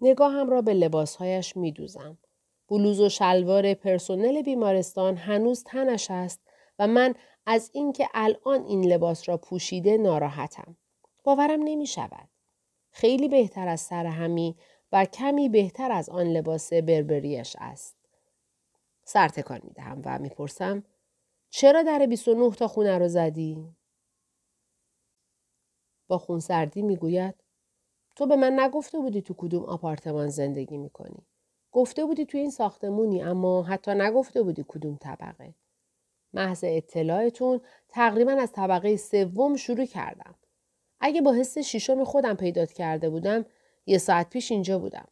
نگاهم 0.00 0.50
را 0.50 0.62
به 0.62 0.74
لباسهایش 0.74 1.56
می 1.56 1.72
دوزم. 1.72 2.18
بلوز 2.72 3.00
و 3.00 3.08
شلوار 3.08 3.74
پرسنل 3.74 4.42
بیمارستان 4.42 5.16
هنوز 5.16 5.64
تنش 5.64 6.10
است 6.10 6.40
و 6.78 6.86
من 6.86 7.14
از 7.46 7.70
اینکه 7.74 8.08
الان 8.14 8.64
این 8.64 8.84
لباس 8.84 9.28
را 9.28 9.36
پوشیده 9.36 9.96
ناراحتم. 9.96 10.76
باورم 11.24 11.60
نمی 11.64 11.86
شود. 11.86 12.28
خیلی 12.90 13.28
بهتر 13.28 13.68
از 13.68 13.80
سر 13.80 14.06
همی 14.06 14.56
و 14.92 15.04
کمی 15.04 15.48
بهتر 15.48 15.92
از 15.92 16.08
آن 16.08 16.26
لباس 16.26 16.72
بربریش 16.72 17.56
است. 17.58 17.96
سر 19.04 19.28
تکان 19.28 19.60
می 19.64 19.72
دهم 19.72 20.02
و 20.04 20.18
می‌پرسم 20.18 20.84
چرا 21.50 21.82
در 21.82 22.06
29 22.06 22.50
تا 22.50 22.68
خونه 22.68 22.98
رو 22.98 23.08
زدی؟ 23.08 23.68
با 26.08 26.18
خونسردی 26.18 26.82
می‌گوید 26.82 27.34
تو 28.16 28.26
به 28.26 28.36
من 28.36 28.60
نگفته 28.60 28.98
بودی 28.98 29.22
تو 29.22 29.34
کدوم 29.34 29.64
آپارتمان 29.64 30.28
زندگی 30.28 30.76
می‌کنی. 30.76 31.26
گفته 31.72 32.04
بودی 32.04 32.24
تو 32.24 32.38
این 32.38 32.50
ساختمونی 32.50 33.22
اما 33.22 33.62
حتی 33.62 33.90
نگفته 33.94 34.42
بودی 34.42 34.64
کدوم 34.68 34.96
طبقه. 34.96 35.54
محض 36.32 36.64
اطلاعتون 36.66 37.60
تقریبا 37.88 38.32
از 38.32 38.52
طبقه 38.52 38.96
سوم 38.96 39.56
شروع 39.56 39.84
کردم. 39.86 40.34
اگه 41.00 41.20
با 41.20 41.32
حس 41.32 41.58
شیشم 41.58 42.04
خودم 42.04 42.34
پیدات 42.34 42.72
کرده 42.72 43.10
بودم 43.10 43.44
یه 43.86 43.98
ساعت 43.98 44.30
پیش 44.30 44.52
اینجا 44.52 44.78
بودم. 44.78 45.08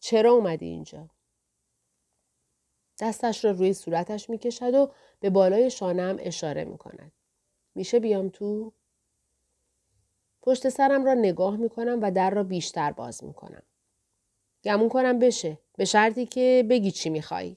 چرا 0.00 0.32
اومدی 0.32 0.66
اینجا؟ 0.66 1.08
دستش 3.00 3.44
را 3.44 3.50
روی 3.50 3.72
صورتش 3.72 4.30
می 4.30 4.38
کشد 4.38 4.74
و 4.74 4.92
به 5.20 5.30
بالای 5.30 5.70
شانم 5.70 6.16
اشاره 6.20 6.64
می 6.64 6.78
کند. 6.78 7.12
میشه 7.74 8.00
بیام 8.00 8.28
تو؟ 8.28 8.72
پشت 10.42 10.68
سرم 10.68 11.04
را 11.04 11.14
نگاه 11.14 11.56
می 11.56 11.68
کنم 11.68 11.98
و 12.02 12.10
در 12.10 12.30
را 12.30 12.42
بیشتر 12.42 12.92
باز 12.92 13.24
می 13.24 13.34
کنم. 13.34 13.62
گمون 14.64 14.88
کنم 14.88 15.18
بشه. 15.18 15.58
به 15.76 15.84
شرطی 15.84 16.26
که 16.26 16.66
بگی 16.70 16.90
چی 16.90 17.10
می 17.10 17.22
خواهی. 17.22 17.56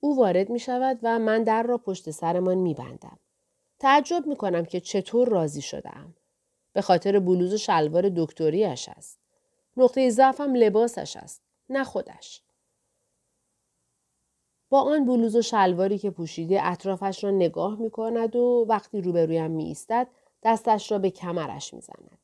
او 0.00 0.16
وارد 0.18 0.50
می 0.50 0.58
شود 0.58 0.98
و 1.02 1.18
من 1.18 1.44
در 1.44 1.62
را 1.62 1.78
پشت 1.78 2.10
سرمان 2.10 2.58
می 2.58 2.74
بندم. 2.74 3.18
تعجب 3.78 4.26
می 4.26 4.36
کنم 4.36 4.64
که 4.64 4.80
چطور 4.80 5.28
راضی 5.28 5.62
شدم. 5.62 6.14
به 6.72 6.82
خاطر 6.82 7.18
بلوز 7.18 7.54
و 7.54 7.56
شلوار 7.56 8.10
دکتریش 8.16 8.88
است. 8.88 9.20
نقطه 9.76 10.10
ضعفم 10.10 10.54
لباسش 10.54 11.16
است. 11.16 11.42
نه 11.68 11.84
خودش. 11.84 12.42
با 14.70 14.80
آن 14.80 15.06
بلوز 15.06 15.36
و 15.36 15.42
شلواری 15.42 15.98
که 15.98 16.10
پوشیده 16.10 16.66
اطرافش 16.66 17.24
را 17.24 17.30
نگاه 17.30 17.80
می 17.80 17.90
کند 17.90 18.36
و 18.36 18.66
وقتی 18.68 19.00
روبرویم 19.00 19.50
می 19.50 19.64
ایستد 19.64 20.08
دستش 20.42 20.92
را 20.92 20.98
به 20.98 21.10
کمرش 21.10 21.74
می 21.74 21.80
زند. 21.80 22.23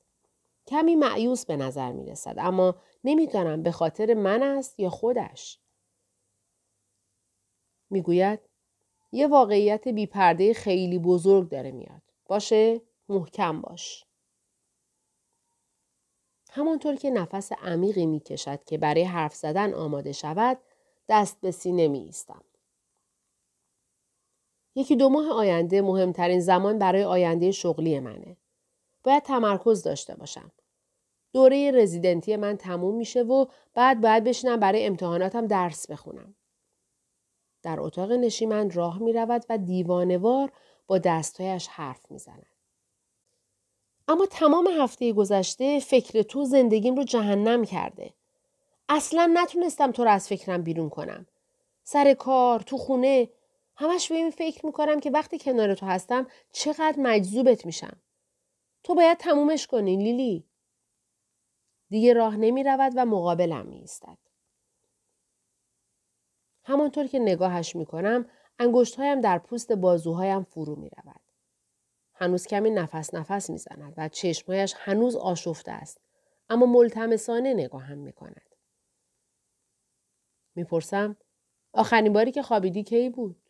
کمی 0.70 0.96
معیوس 0.96 1.46
به 1.46 1.56
نظر 1.56 1.92
می 1.92 2.06
رسد 2.06 2.34
اما 2.38 2.74
نمی‌دانم 3.04 3.62
به 3.62 3.70
خاطر 3.70 4.14
من 4.14 4.42
است 4.42 4.80
یا 4.80 4.90
خودش. 4.90 5.58
می‌گوید 7.90 8.40
یه 9.12 9.26
واقعیت 9.26 9.88
بیپرده 9.88 10.52
خیلی 10.52 10.98
بزرگ 10.98 11.48
داره 11.48 11.70
میاد. 11.70 12.02
باشه 12.26 12.80
محکم 13.08 13.60
باش. 13.60 14.04
همانطور 16.50 16.94
که 16.96 17.10
نفس 17.10 17.52
عمیقی 17.52 18.06
می 18.06 18.20
کشد 18.20 18.64
که 18.64 18.78
برای 18.78 19.04
حرف 19.04 19.34
زدن 19.34 19.74
آماده 19.74 20.12
شود 20.12 20.58
دست 21.08 21.40
به 21.40 21.50
سینه 21.50 21.88
می 21.88 21.98
ایستم. 21.98 22.44
یکی 24.74 24.96
دو 24.96 25.08
ماه 25.08 25.30
آینده 25.30 25.82
مهمترین 25.82 26.40
زمان 26.40 26.78
برای 26.78 27.04
آینده 27.04 27.50
شغلی 27.50 28.00
منه. 28.00 28.36
باید 29.02 29.22
تمرکز 29.22 29.82
داشته 29.82 30.14
باشم. 30.14 30.52
دوره 31.32 31.70
رزیدنتی 31.70 32.36
من 32.36 32.56
تموم 32.56 32.94
میشه 32.94 33.22
و 33.22 33.46
بعد 33.74 34.00
باید 34.00 34.24
بشینم 34.24 34.60
برای 34.60 34.86
امتحاناتم 34.86 35.46
درس 35.46 35.90
بخونم. 35.90 36.34
در 37.62 37.80
اتاق 37.80 38.12
نشیمن 38.12 38.70
راه 38.70 38.98
می 38.98 39.12
رود 39.12 39.44
و 39.48 39.58
دیوانوار 39.58 40.52
با 40.86 40.98
دستهایش 40.98 41.68
حرف 41.68 42.10
می 42.10 42.18
زند. 42.18 42.46
اما 44.08 44.26
تمام 44.26 44.66
هفته 44.66 45.12
گذشته 45.12 45.80
فکر 45.80 46.22
تو 46.22 46.44
زندگیم 46.44 46.94
رو 46.94 47.04
جهنم 47.04 47.64
کرده. 47.64 48.14
اصلا 48.88 49.30
نتونستم 49.34 49.92
تو 49.92 50.04
رو 50.04 50.10
از 50.10 50.28
فکرم 50.28 50.62
بیرون 50.62 50.88
کنم. 50.88 51.26
سر 51.82 52.14
کار، 52.14 52.60
تو 52.60 52.76
خونه، 52.78 53.28
همش 53.76 54.08
به 54.08 54.14
این 54.14 54.30
فکر 54.30 54.66
می‌کنم 54.66 55.00
که 55.00 55.10
وقتی 55.10 55.38
کنار 55.38 55.74
تو 55.74 55.86
هستم 55.86 56.26
چقدر 56.52 56.94
مجذوبت 56.98 57.66
میشم. 57.66 57.96
تو 58.82 58.94
باید 58.94 59.18
تمومش 59.18 59.66
کنی 59.66 59.96
لیلی. 59.96 60.44
دیگه 61.90 62.12
راه 62.12 62.36
نمی 62.36 62.64
رود 62.64 62.92
و 62.96 63.04
مقابلم 63.04 63.66
می 63.66 63.78
ایستد. 63.78 64.18
همانطور 66.64 67.06
که 67.06 67.18
نگاهش 67.18 67.76
می 67.76 67.86
کنم 67.86 68.28
انگشتهایم 68.58 69.20
در 69.20 69.38
پوست 69.38 69.72
بازوهایم 69.72 70.42
فرو 70.42 70.76
می 70.76 70.90
رود. 70.90 71.20
هنوز 72.14 72.46
کمی 72.46 72.70
نفس 72.70 73.14
نفس 73.14 73.50
می 73.50 73.58
زند 73.58 73.94
و 73.96 74.08
چشمهایش 74.08 74.74
هنوز 74.76 75.16
آشفته 75.16 75.72
است. 75.72 76.00
اما 76.48 76.66
ملتمسانه 76.66 77.54
نگاهم 77.54 77.98
می 77.98 78.12
کند. 78.12 78.54
می‌پرسم 80.54 81.16
آخرین 81.72 82.12
باری 82.12 82.32
که 82.32 82.42
خوابیدی 82.42 82.82
کی 82.82 83.10
بود؟ 83.10 83.42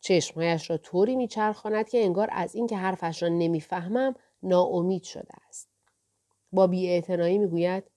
چشمهایش 0.00 0.70
را 0.70 0.76
طوری 0.76 1.16
میچرخاند 1.16 1.88
که 1.88 2.04
انگار 2.04 2.28
از 2.32 2.54
اینکه 2.54 2.76
حرفش 2.76 3.22
را 3.22 3.28
نمی‌فهمم 3.28 4.14
ناامید 4.42 5.02
شده 5.02 5.34
است. 5.48 5.75
با 6.52 6.66
بیاعتنایی 6.66 7.38
می‌گوید 7.38 7.90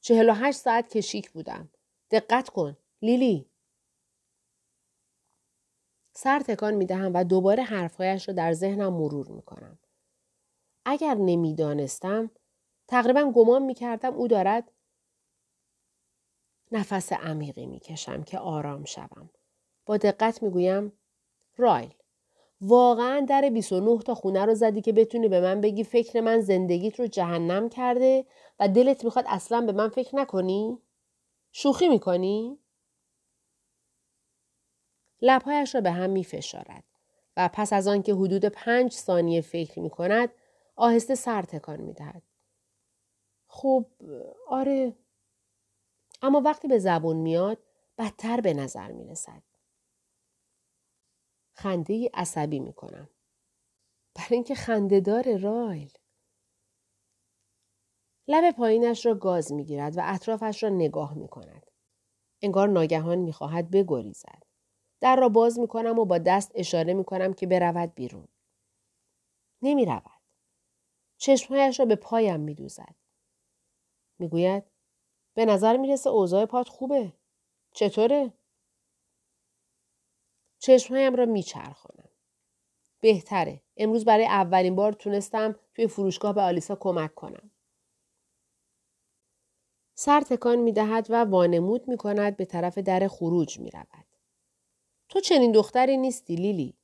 چهل 0.00 0.28
و 0.28 0.32
هشت 0.32 0.58
ساعت 0.58 0.88
کشیک 0.88 1.30
بودم. 1.30 1.70
دقت 2.10 2.48
کن. 2.48 2.76
لیلی. 3.02 3.50
سر 6.12 6.40
تکان 6.40 6.74
می 6.74 6.86
دهم 6.86 7.14
و 7.14 7.24
دوباره 7.24 7.62
حرفهایش 7.62 8.28
را 8.28 8.34
در 8.34 8.52
ذهنم 8.52 8.92
مرور 8.92 9.28
می 9.28 9.42
کنم. 9.42 9.78
اگر 10.84 11.14
نمی‌دانستم 11.14 12.30
تقریبا 12.88 13.32
گمان 13.34 13.62
می 13.62 13.74
کردم 13.74 14.14
او 14.14 14.28
دارد 14.28 14.72
نفس 16.72 17.12
عمیقی 17.12 17.66
می 17.66 17.80
کشم 17.80 18.22
که 18.22 18.38
آرام 18.38 18.84
شوم. 18.84 19.30
با 19.86 19.96
دقت 19.96 20.42
می 20.42 20.50
گویم 20.50 20.92
رایل 21.56 21.94
واقعا 22.64 23.26
در 23.28 23.50
29 23.50 23.98
تا 23.98 24.14
خونه 24.14 24.44
رو 24.44 24.54
زدی 24.54 24.80
که 24.80 24.92
بتونی 24.92 25.28
به 25.28 25.40
من 25.40 25.60
بگی 25.60 25.84
فکر 25.84 26.20
من 26.20 26.40
زندگیت 26.40 27.00
رو 27.00 27.06
جهنم 27.06 27.68
کرده 27.68 28.26
و 28.60 28.68
دلت 28.68 29.04
می‌خواد 29.04 29.24
اصلا 29.28 29.60
به 29.60 29.72
من 29.72 29.88
فکر 29.88 30.16
نکنی؟ 30.16 30.78
شوخی 31.52 31.88
می‌کنی؟ 31.88 32.58
لبهایش 35.22 35.74
را 35.74 35.80
به 35.80 35.90
هم 35.90 36.10
میفشارد 36.10 36.84
و 37.36 37.50
پس 37.52 37.72
از 37.72 37.88
آن 37.88 38.02
که 38.02 38.14
حدود 38.14 38.44
پنج 38.44 38.92
ثانیه 38.92 39.40
فکر 39.40 39.80
می 39.80 39.90
کند 39.90 40.28
آهسته 40.76 41.14
سر 41.14 41.42
تکان 41.42 41.80
می 41.80 41.92
دهد. 41.92 42.22
خب 43.46 43.86
آره 44.48 44.96
اما 46.22 46.40
وقتی 46.40 46.68
به 46.68 46.78
زبون 46.78 47.16
میاد 47.16 47.58
بدتر 47.98 48.40
به 48.40 48.54
نظر 48.54 48.92
می 48.92 49.04
رسد. 49.04 49.42
خنده 51.52 52.10
عصبی 52.14 52.60
می 52.60 52.72
کنم. 52.72 53.08
برای 54.14 54.34
اینکه 54.34 54.54
خنده 54.54 55.00
دار 55.00 55.38
رایل. 55.38 55.92
لب 58.28 58.56
پایینش 58.56 59.06
را 59.06 59.14
گاز 59.14 59.52
می 59.52 59.64
گیرد 59.64 59.98
و 59.98 60.00
اطرافش 60.04 60.62
را 60.62 60.68
نگاه 60.68 61.14
می 61.14 61.28
کند. 61.28 61.70
انگار 62.42 62.68
ناگهان 62.68 63.18
می 63.18 63.32
خواهد 63.32 63.70
بگریزد. 63.70 64.42
در 65.00 65.16
را 65.16 65.28
باز 65.28 65.58
می 65.58 65.68
کنم 65.68 65.98
و 65.98 66.04
با 66.04 66.18
دست 66.18 66.52
اشاره 66.54 66.94
می 66.94 67.04
کنم 67.04 67.32
که 67.32 67.46
برود 67.46 67.94
بیرون. 67.94 68.28
نمی 69.62 69.84
رود. 69.84 70.20
چشمهایش 71.16 71.80
را 71.80 71.86
به 71.86 71.96
پایم 71.96 72.40
می 72.40 72.54
دوزد. 72.54 72.94
می 74.18 74.28
گوید 74.28 74.64
به 75.34 75.44
نظر 75.44 75.76
می‌رسه 75.76 76.10
اوضاع 76.10 76.46
پات 76.46 76.68
خوبه. 76.68 77.12
چطوره؟ 77.74 78.32
چشمهایم 80.62 81.14
را 81.14 81.24
میچرخانم. 81.24 82.08
بهتره. 83.00 83.62
امروز 83.76 84.04
برای 84.04 84.26
اولین 84.26 84.76
بار 84.76 84.92
تونستم 84.92 85.56
توی 85.74 85.86
فروشگاه 85.86 86.34
به 86.34 86.40
آلیسا 86.40 86.76
کمک 86.76 87.14
کنم. 87.14 87.50
سر 89.94 90.20
تکان 90.20 90.58
می 90.58 90.72
دهد 90.72 91.06
و 91.10 91.24
وانمود 91.24 91.88
می 91.88 91.96
کند 91.96 92.36
به 92.36 92.44
طرف 92.44 92.78
در 92.78 93.08
خروج 93.08 93.60
می 93.60 93.70
رود. 93.70 94.06
تو 95.08 95.20
چنین 95.20 95.52
دختری 95.52 95.96
نیستی 95.96 96.36
لیلی. 96.36 96.74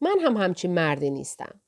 من 0.00 0.16
هم 0.22 0.36
همچین 0.36 0.74
مردی 0.74 1.10
نیستم. 1.10 1.60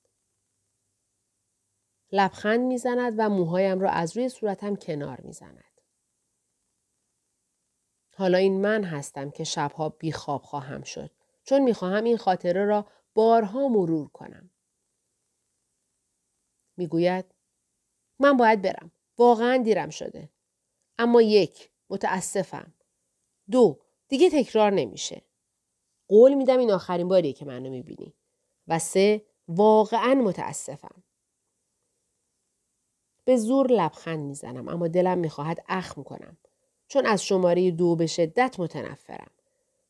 لبخند 2.13 2.61
می‌زند 2.61 3.15
و 3.19 3.29
موهایم 3.29 3.81
را 3.81 3.91
از 3.91 4.17
روی 4.17 4.29
صورتم 4.29 4.77
کنار 4.77 5.21
می‌زند. 5.21 5.81
حالا 8.17 8.39
این 8.39 8.61
من 8.61 8.85
هستم 8.85 9.31
که 9.31 9.45
شبها 9.45 9.89
بیخواب 9.89 10.43
خواهم 10.43 10.83
شد 10.83 11.16
چون 11.47 11.63
می‌خواهم 11.63 12.05
این 12.05 12.17
خاطره 12.17 12.65
را 12.65 12.87
بارها 13.15 13.69
مرور 13.69 14.09
کنم. 14.09 14.51
می‌گوید 16.77 17.35
من 18.19 18.37
باید 18.37 18.63
برم. 18.63 18.93
واقعا 19.19 19.57
دیرم 19.57 19.91
شده. 19.91 20.31
اما 20.99 21.23
یک 21.23 21.71
متاسفم. 21.91 22.75
دو 23.51 23.81
دیگه 24.09 24.31
تکرار 24.31 24.73
نمیشه. 24.73 25.23
قول 26.09 26.35
میدم 26.35 26.59
این 26.59 26.71
آخرین 26.71 27.09
باریه 27.09 27.33
که 27.33 27.45
منو 27.45 27.71
می‌بینی. 27.71 28.15
و 28.69 28.79
سه 28.79 29.27
واقعا 29.49 30.15
متاسفم. 30.15 31.03
به 33.25 33.37
زور 33.37 33.71
لبخند 33.71 34.21
می‌زنم 34.21 34.69
اما 34.69 34.89
دلم 34.89 35.19
می‌خواهد 35.19 35.65
اخم 35.69 36.03
کنم. 36.03 36.39
چون 36.89 37.07
از 37.07 37.25
شماره 37.25 37.71
دو 37.71 37.97
به 37.97 38.07
شدت 38.07 38.61
متنفرم. 38.61 39.31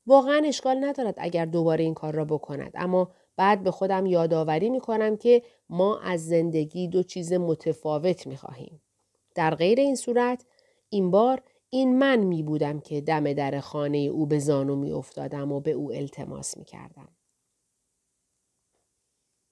واقعا 0.06 0.42
اشکال 0.44 0.84
ندارد 0.84 1.14
اگر 1.18 1.44
دوباره 1.44 1.84
این 1.84 1.94
کار 1.94 2.14
را 2.14 2.24
بکند 2.24 2.72
اما 2.74 3.10
بعد 3.36 3.62
به 3.62 3.70
خودم 3.70 4.06
یادآوری 4.06 4.70
می 4.70 4.80
کنم 4.80 5.16
که 5.16 5.42
ما 5.68 5.98
از 5.98 6.26
زندگی 6.26 6.88
دو 6.88 7.02
چیز 7.02 7.32
متفاوت 7.32 8.26
می 8.26 8.36
خواهیم. 8.36 8.82
در 9.34 9.54
غیر 9.54 9.80
این 9.80 9.96
صورت 9.96 10.44
این 10.88 11.10
بار 11.10 11.42
این 11.70 11.98
من 11.98 12.16
می 12.16 12.42
بودم 12.42 12.80
که 12.80 13.00
دم 13.00 13.32
در 13.32 13.60
خانه 13.60 13.98
او 13.98 14.26
به 14.26 14.38
زانو 14.38 14.76
می 14.76 14.92
افتادم 14.92 15.52
و 15.52 15.60
به 15.60 15.70
او 15.70 15.92
التماس 15.92 16.56
می 16.56 16.64
کردم. 16.64 17.08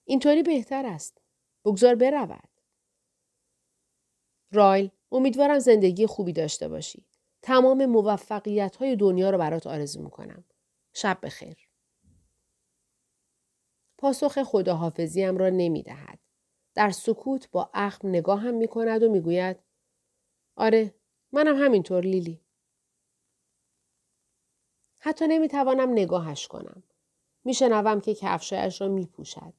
اینطوری 0.05 0.43
بهتر 0.43 0.87
است. 0.87 1.21
بگذار 1.65 1.95
برود. 1.95 2.49
رایل 4.53 4.91
امیدوارم 5.13 5.59
زندگی 5.59 6.07
خوبی 6.07 6.33
داشته 6.33 6.69
باشی. 6.69 7.07
تمام 7.45 7.87
موفقیت 7.87 8.77
های 8.77 8.97
دنیا 8.97 9.31
رو 9.31 9.39
برات 9.39 9.67
آرزو 9.67 10.03
می‌کنم. 10.03 10.45
شب 10.93 11.19
بخیر. 11.23 11.57
پاسخ 13.99 14.43
خداحافظیم 14.43 15.37
را 15.37 15.49
نمی 15.49 15.83
دهد. 15.83 16.19
در 16.75 16.91
سکوت 16.91 17.51
با 17.51 17.71
اخم 17.75 18.09
نگاهم 18.09 18.55
می 18.55 18.69
کند 18.69 19.03
و 19.03 19.11
می‌گوید 19.11 19.57
آره 20.57 20.95
منم 21.33 21.57
همینطور 21.57 22.05
لیلی. 22.05 22.41
حتی 24.99 25.27
نمی 25.27 25.49
توانم 25.49 25.93
نگاهش 25.93 26.47
کنم. 26.47 26.83
میشنوم 27.45 28.01
که 28.01 28.15
کفشایش 28.15 28.81
را 28.81 28.89
می 28.89 29.07
پوشد. 29.07 29.53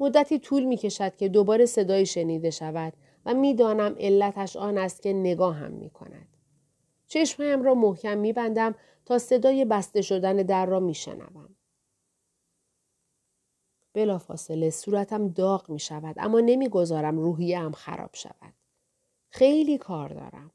مدتی 0.00 0.38
طول 0.38 0.64
می 0.64 0.76
کشد 0.76 1.16
که 1.16 1.28
دوباره 1.28 1.66
صدایی 1.66 2.06
شنیده 2.06 2.50
شود 2.50 2.92
و 3.26 3.34
می‌دانم 3.34 3.96
علتش 3.98 4.56
آن 4.56 4.78
است 4.78 5.02
که 5.02 5.12
نگاهم 5.12 5.70
می 5.72 5.90
کند. 5.90 6.33
چشمهایم 7.06 7.62
را 7.62 7.74
محکم 7.74 8.18
می 8.18 8.32
بندم 8.32 8.74
تا 9.04 9.18
صدای 9.18 9.64
بسته 9.64 10.02
شدن 10.02 10.36
در 10.36 10.66
را 10.66 10.80
می 10.80 10.94
شنوم. 10.94 11.56
بلافاصله 13.92 14.70
صورتم 14.70 15.28
داغ 15.28 15.70
می 15.70 15.78
شود 15.78 16.16
اما 16.18 16.40
نمی‌گذارم 16.40 17.18
روحیه 17.18 17.58
هم 17.58 17.72
خراب 17.72 18.10
شود. 18.14 18.54
خیلی 19.28 19.78
کار 19.78 20.08
دارم. 20.08 20.50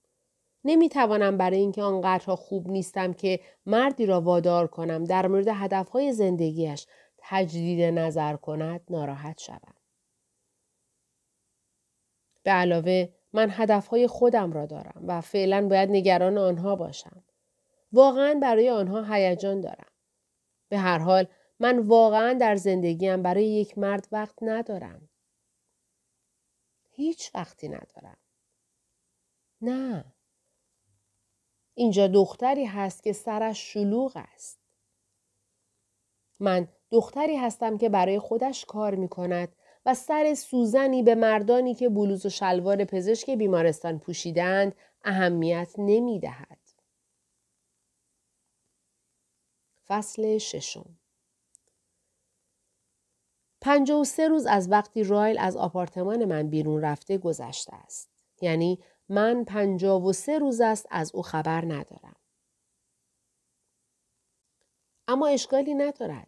نمی 0.63 0.89
توانم 0.89 1.37
برای 1.37 1.59
اینکه 1.59 1.81
آنقدرها 1.81 2.35
خوب 2.35 2.67
نیستم 2.67 3.13
که 3.13 3.39
مردی 3.65 4.05
را 4.05 4.21
وادار 4.21 4.67
کنم 4.67 5.03
در 5.03 5.27
مورد 5.27 5.47
هدفهای 5.47 6.13
زندگیش 6.13 6.87
تجدید 7.17 7.81
نظر 7.81 8.35
کند 8.35 8.81
ناراحت 8.89 9.39
شوم. 9.39 9.73
به 12.43 12.51
علاوه 12.51 13.09
من 13.33 13.49
هدفهای 13.51 14.07
خودم 14.07 14.51
را 14.51 14.65
دارم 14.65 15.03
و 15.07 15.21
فعلا 15.21 15.67
باید 15.67 15.89
نگران 15.89 16.37
آنها 16.37 16.75
باشم. 16.75 17.23
واقعا 17.91 18.39
برای 18.41 18.69
آنها 18.69 19.03
هیجان 19.13 19.61
دارم. 19.61 19.91
به 20.69 20.77
هر 20.77 20.97
حال 20.97 21.27
من 21.59 21.79
واقعا 21.79 22.33
در 22.33 22.55
زندگیم 22.55 23.23
برای 23.23 23.45
یک 23.45 23.77
مرد 23.77 24.07
وقت 24.11 24.35
ندارم. 24.41 25.09
هیچ 26.89 27.31
وقتی 27.35 27.67
ندارم. 27.67 28.17
نه. 29.61 30.05
اینجا 31.73 32.07
دختری 32.07 32.65
هست 32.65 33.03
که 33.03 33.13
سرش 33.13 33.73
شلوغ 33.73 34.11
است. 34.15 34.59
من 36.39 36.67
دختری 36.91 37.35
هستم 37.35 37.77
که 37.77 37.89
برای 37.89 38.19
خودش 38.19 38.65
کار 38.65 38.95
می 38.95 39.07
کند 39.07 39.55
و 39.85 39.93
سر 39.93 40.33
سوزنی 40.33 41.03
به 41.03 41.15
مردانی 41.15 41.75
که 41.75 41.89
بلوز 41.89 42.25
و 42.25 42.29
شلوار 42.29 42.85
پزشک 42.85 43.29
بیمارستان 43.29 43.99
پوشیدند 43.99 44.75
اهمیت 45.03 45.73
نمی 45.77 46.19
دهد. 46.19 46.59
فصل 49.87 50.37
ششم 50.37 50.99
پنجاه 53.61 54.01
و 54.01 54.03
سه 54.03 54.27
روز 54.27 54.45
از 54.45 54.71
وقتی 54.71 55.03
رایل 55.03 55.37
از 55.39 55.57
آپارتمان 55.57 56.25
من 56.25 56.49
بیرون 56.49 56.81
رفته 56.81 57.17
گذشته 57.17 57.75
است. 57.75 58.09
یعنی 58.41 58.79
من 59.09 59.43
پنجاه 59.43 60.05
و 60.05 60.13
سه 60.13 60.39
روز 60.39 60.61
است 60.61 60.87
از 60.89 61.15
او 61.15 61.21
خبر 61.21 61.65
ندارم. 61.65 62.15
اما 65.07 65.27
اشکالی 65.27 65.73
ندارد. 65.73 66.27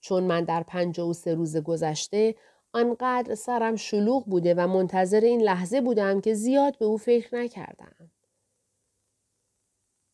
چون 0.00 0.24
من 0.24 0.44
در 0.44 0.62
پنجاه 0.62 1.08
و 1.08 1.12
سه 1.12 1.34
روز 1.34 1.56
گذشته 1.56 2.34
آنقدر 2.76 3.34
سرم 3.34 3.76
شلوغ 3.76 4.24
بوده 4.24 4.54
و 4.54 4.66
منتظر 4.66 5.20
این 5.20 5.42
لحظه 5.42 5.80
بودم 5.80 6.20
که 6.20 6.34
زیاد 6.34 6.78
به 6.78 6.84
او 6.84 6.96
فکر 6.98 7.34
نکردم. 7.34 8.10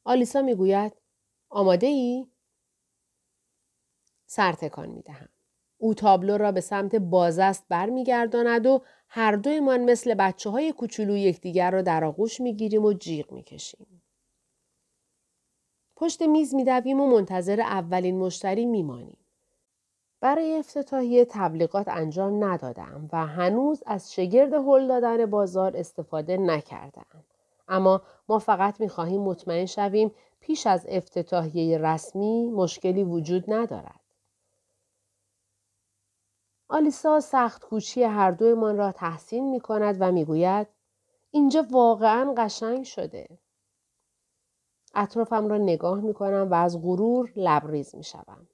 آلیسا 0.05 0.43
می‌گوید 0.43 0.93
آماده 1.49 1.87
ای؟ 1.87 2.27
سرتکان 4.27 4.89
می 4.89 5.03
دهم. 5.03 5.29
او 5.79 5.95
تابلو 5.95 6.37
را 6.37 6.53
به 6.53 6.61
سمت 6.61 6.95
بازست 6.95 7.65
برمیگرداند 7.69 8.67
و 8.67 8.83
هر 9.09 9.37
دویمان 9.37 9.91
مثل 9.91 10.15
بچه 10.15 10.51
های 10.51 10.73
کوچولو 10.73 11.17
یکدیگر 11.17 11.71
را 11.71 11.83
در 11.83 12.05
آغوش 12.05 12.41
می‌گیریم 12.41 12.85
و 12.85 12.93
جیغ 12.93 13.33
می‌کشیم. 13.33 14.03
پشت 15.97 16.23
میز 16.23 16.55
میدویم 16.55 17.01
و 17.01 17.07
منتظر 17.07 17.61
اولین 17.61 18.19
مشتری 18.19 18.67
میمانیم. 18.67 19.22
برای 20.23 20.59
افتتاحیه 20.59 21.25
تبلیغات 21.25 21.89
انجام 21.89 22.45
ندادم 22.45 23.09
و 23.13 23.27
هنوز 23.27 23.83
از 23.87 24.13
شگرد 24.13 24.53
هل 24.53 24.89
دادن 24.89 25.27
بازار 25.27 25.77
استفاده 25.77 26.37
نکردم. 26.37 27.25
اما 27.69 28.03
ما 28.29 28.39
فقط 28.39 28.81
می‌خواهیم 28.81 29.23
مطمئن 29.23 29.67
شویم 29.67 30.13
پیش 30.41 30.67
از 30.67 30.87
افتتاحیه 30.89 31.79
رسمی 31.79 32.51
مشکلی 32.51 33.05
وجود 33.05 33.45
ندارد. 33.49 34.01
آلیسا 36.69 37.21
سخت 37.21 37.65
کوچی 37.65 38.03
هر 38.03 38.31
دویمان 38.31 38.77
را 38.77 38.93
تحسین 38.93 39.51
می 39.51 39.61
کند 39.61 39.97
و 40.01 40.13
می 40.13 40.25
گوید 40.25 40.67
اینجا 41.31 41.67
واقعا 41.71 42.35
قشنگ 42.37 42.85
شده. 42.85 43.29
اطرافم 44.95 45.49
را 45.49 45.59
نگاه 45.59 46.01
می 46.01 46.15
کنم 46.15 46.49
و 46.51 46.55
از 46.55 46.83
غرور 46.83 47.33
لبریز 47.37 47.95
می 47.95 48.05
شوم. 48.05 48.47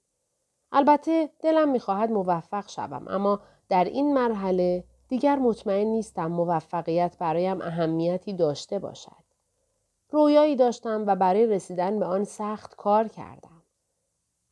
البته 0.71 1.29
دلم 1.39 1.69
می 1.69 1.79
خواهد 1.79 2.11
موفق 2.11 2.69
شوم 2.69 3.07
اما 3.07 3.41
در 3.69 3.83
این 3.83 4.13
مرحله 4.13 4.83
دیگر 5.07 5.35
مطمئن 5.35 5.87
نیستم 5.87 6.27
موفقیت 6.27 7.17
برایم 7.19 7.61
اهمیتی 7.61 8.33
داشته 8.33 8.79
باشد. 8.79 9.23
رویایی 10.09 10.55
داشتم 10.55 11.03
و 11.07 11.15
برای 11.15 11.45
رسیدن 11.45 11.99
به 11.99 12.05
آن 12.05 12.23
سخت 12.23 12.75
کار 12.75 13.07
کردم. 13.07 13.63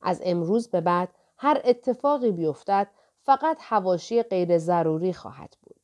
از 0.01 0.21
امروز 0.25 0.67
به 0.67 0.81
بعد 0.81 1.09
هر 1.37 1.61
اتفاقی 1.65 2.31
بیفتد 2.31 2.87
فقط 3.19 3.57
هواشی 3.61 4.23
غیر 4.23 4.57
ضروری 4.57 5.13
خواهد 5.13 5.57
بود. 5.61 5.79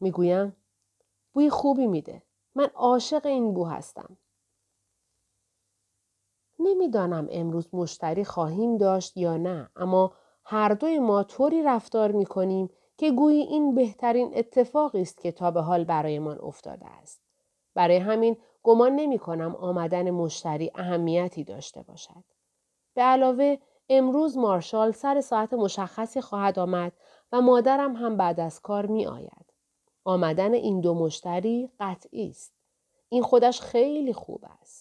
می‌گویم 0.00 0.56
بوی 1.32 1.50
خوبی 1.50 1.86
میده. 1.86 2.22
من 2.54 2.70
عاشق 2.74 3.26
این 3.26 3.54
بو 3.54 3.64
هستم. 3.66 4.16
نمی‌دانم 6.60 7.28
امروز 7.30 7.68
مشتری 7.72 8.24
خواهیم 8.24 8.76
داشت 8.76 9.16
یا 9.16 9.36
نه 9.36 9.70
اما 9.76 10.12
هر 10.44 10.68
دوی 10.74 10.98
ما 10.98 11.22
طوری 11.22 11.62
رفتار 11.62 12.12
می 12.12 12.26
کنیم 12.26 12.70
که 12.96 13.10
گویی 13.10 13.40
این 13.40 13.74
بهترین 13.74 14.32
اتفاقی 14.34 15.02
است 15.02 15.20
که 15.20 15.32
تا 15.32 15.50
به 15.50 15.60
حال 15.60 15.84
برایمان 15.84 16.38
افتاده 16.42 16.86
است. 16.86 17.20
برای 17.74 17.96
همین 17.96 18.36
گمان 18.62 18.92
نمی 18.92 19.18
کنم 19.18 19.56
آمدن 19.56 20.10
مشتری 20.10 20.70
اهمیتی 20.74 21.44
داشته 21.44 21.82
باشد. 21.82 22.24
به 22.94 23.02
علاوه 23.02 23.56
امروز 23.88 24.38
مارشال 24.38 24.92
سر 24.92 25.20
ساعت 25.20 25.54
مشخصی 25.54 26.20
خواهد 26.20 26.58
آمد 26.58 26.92
و 27.32 27.40
مادرم 27.40 27.96
هم 27.96 28.16
بعد 28.16 28.40
از 28.40 28.60
کار 28.60 28.86
می 28.86 29.06
آید. 29.06 29.52
آمدن 30.04 30.54
این 30.54 30.80
دو 30.80 30.94
مشتری 30.94 31.70
قطعی 31.80 32.28
است. 32.30 32.54
این 33.08 33.22
خودش 33.22 33.60
خیلی 33.60 34.12
خوب 34.12 34.44
است. 34.60 34.79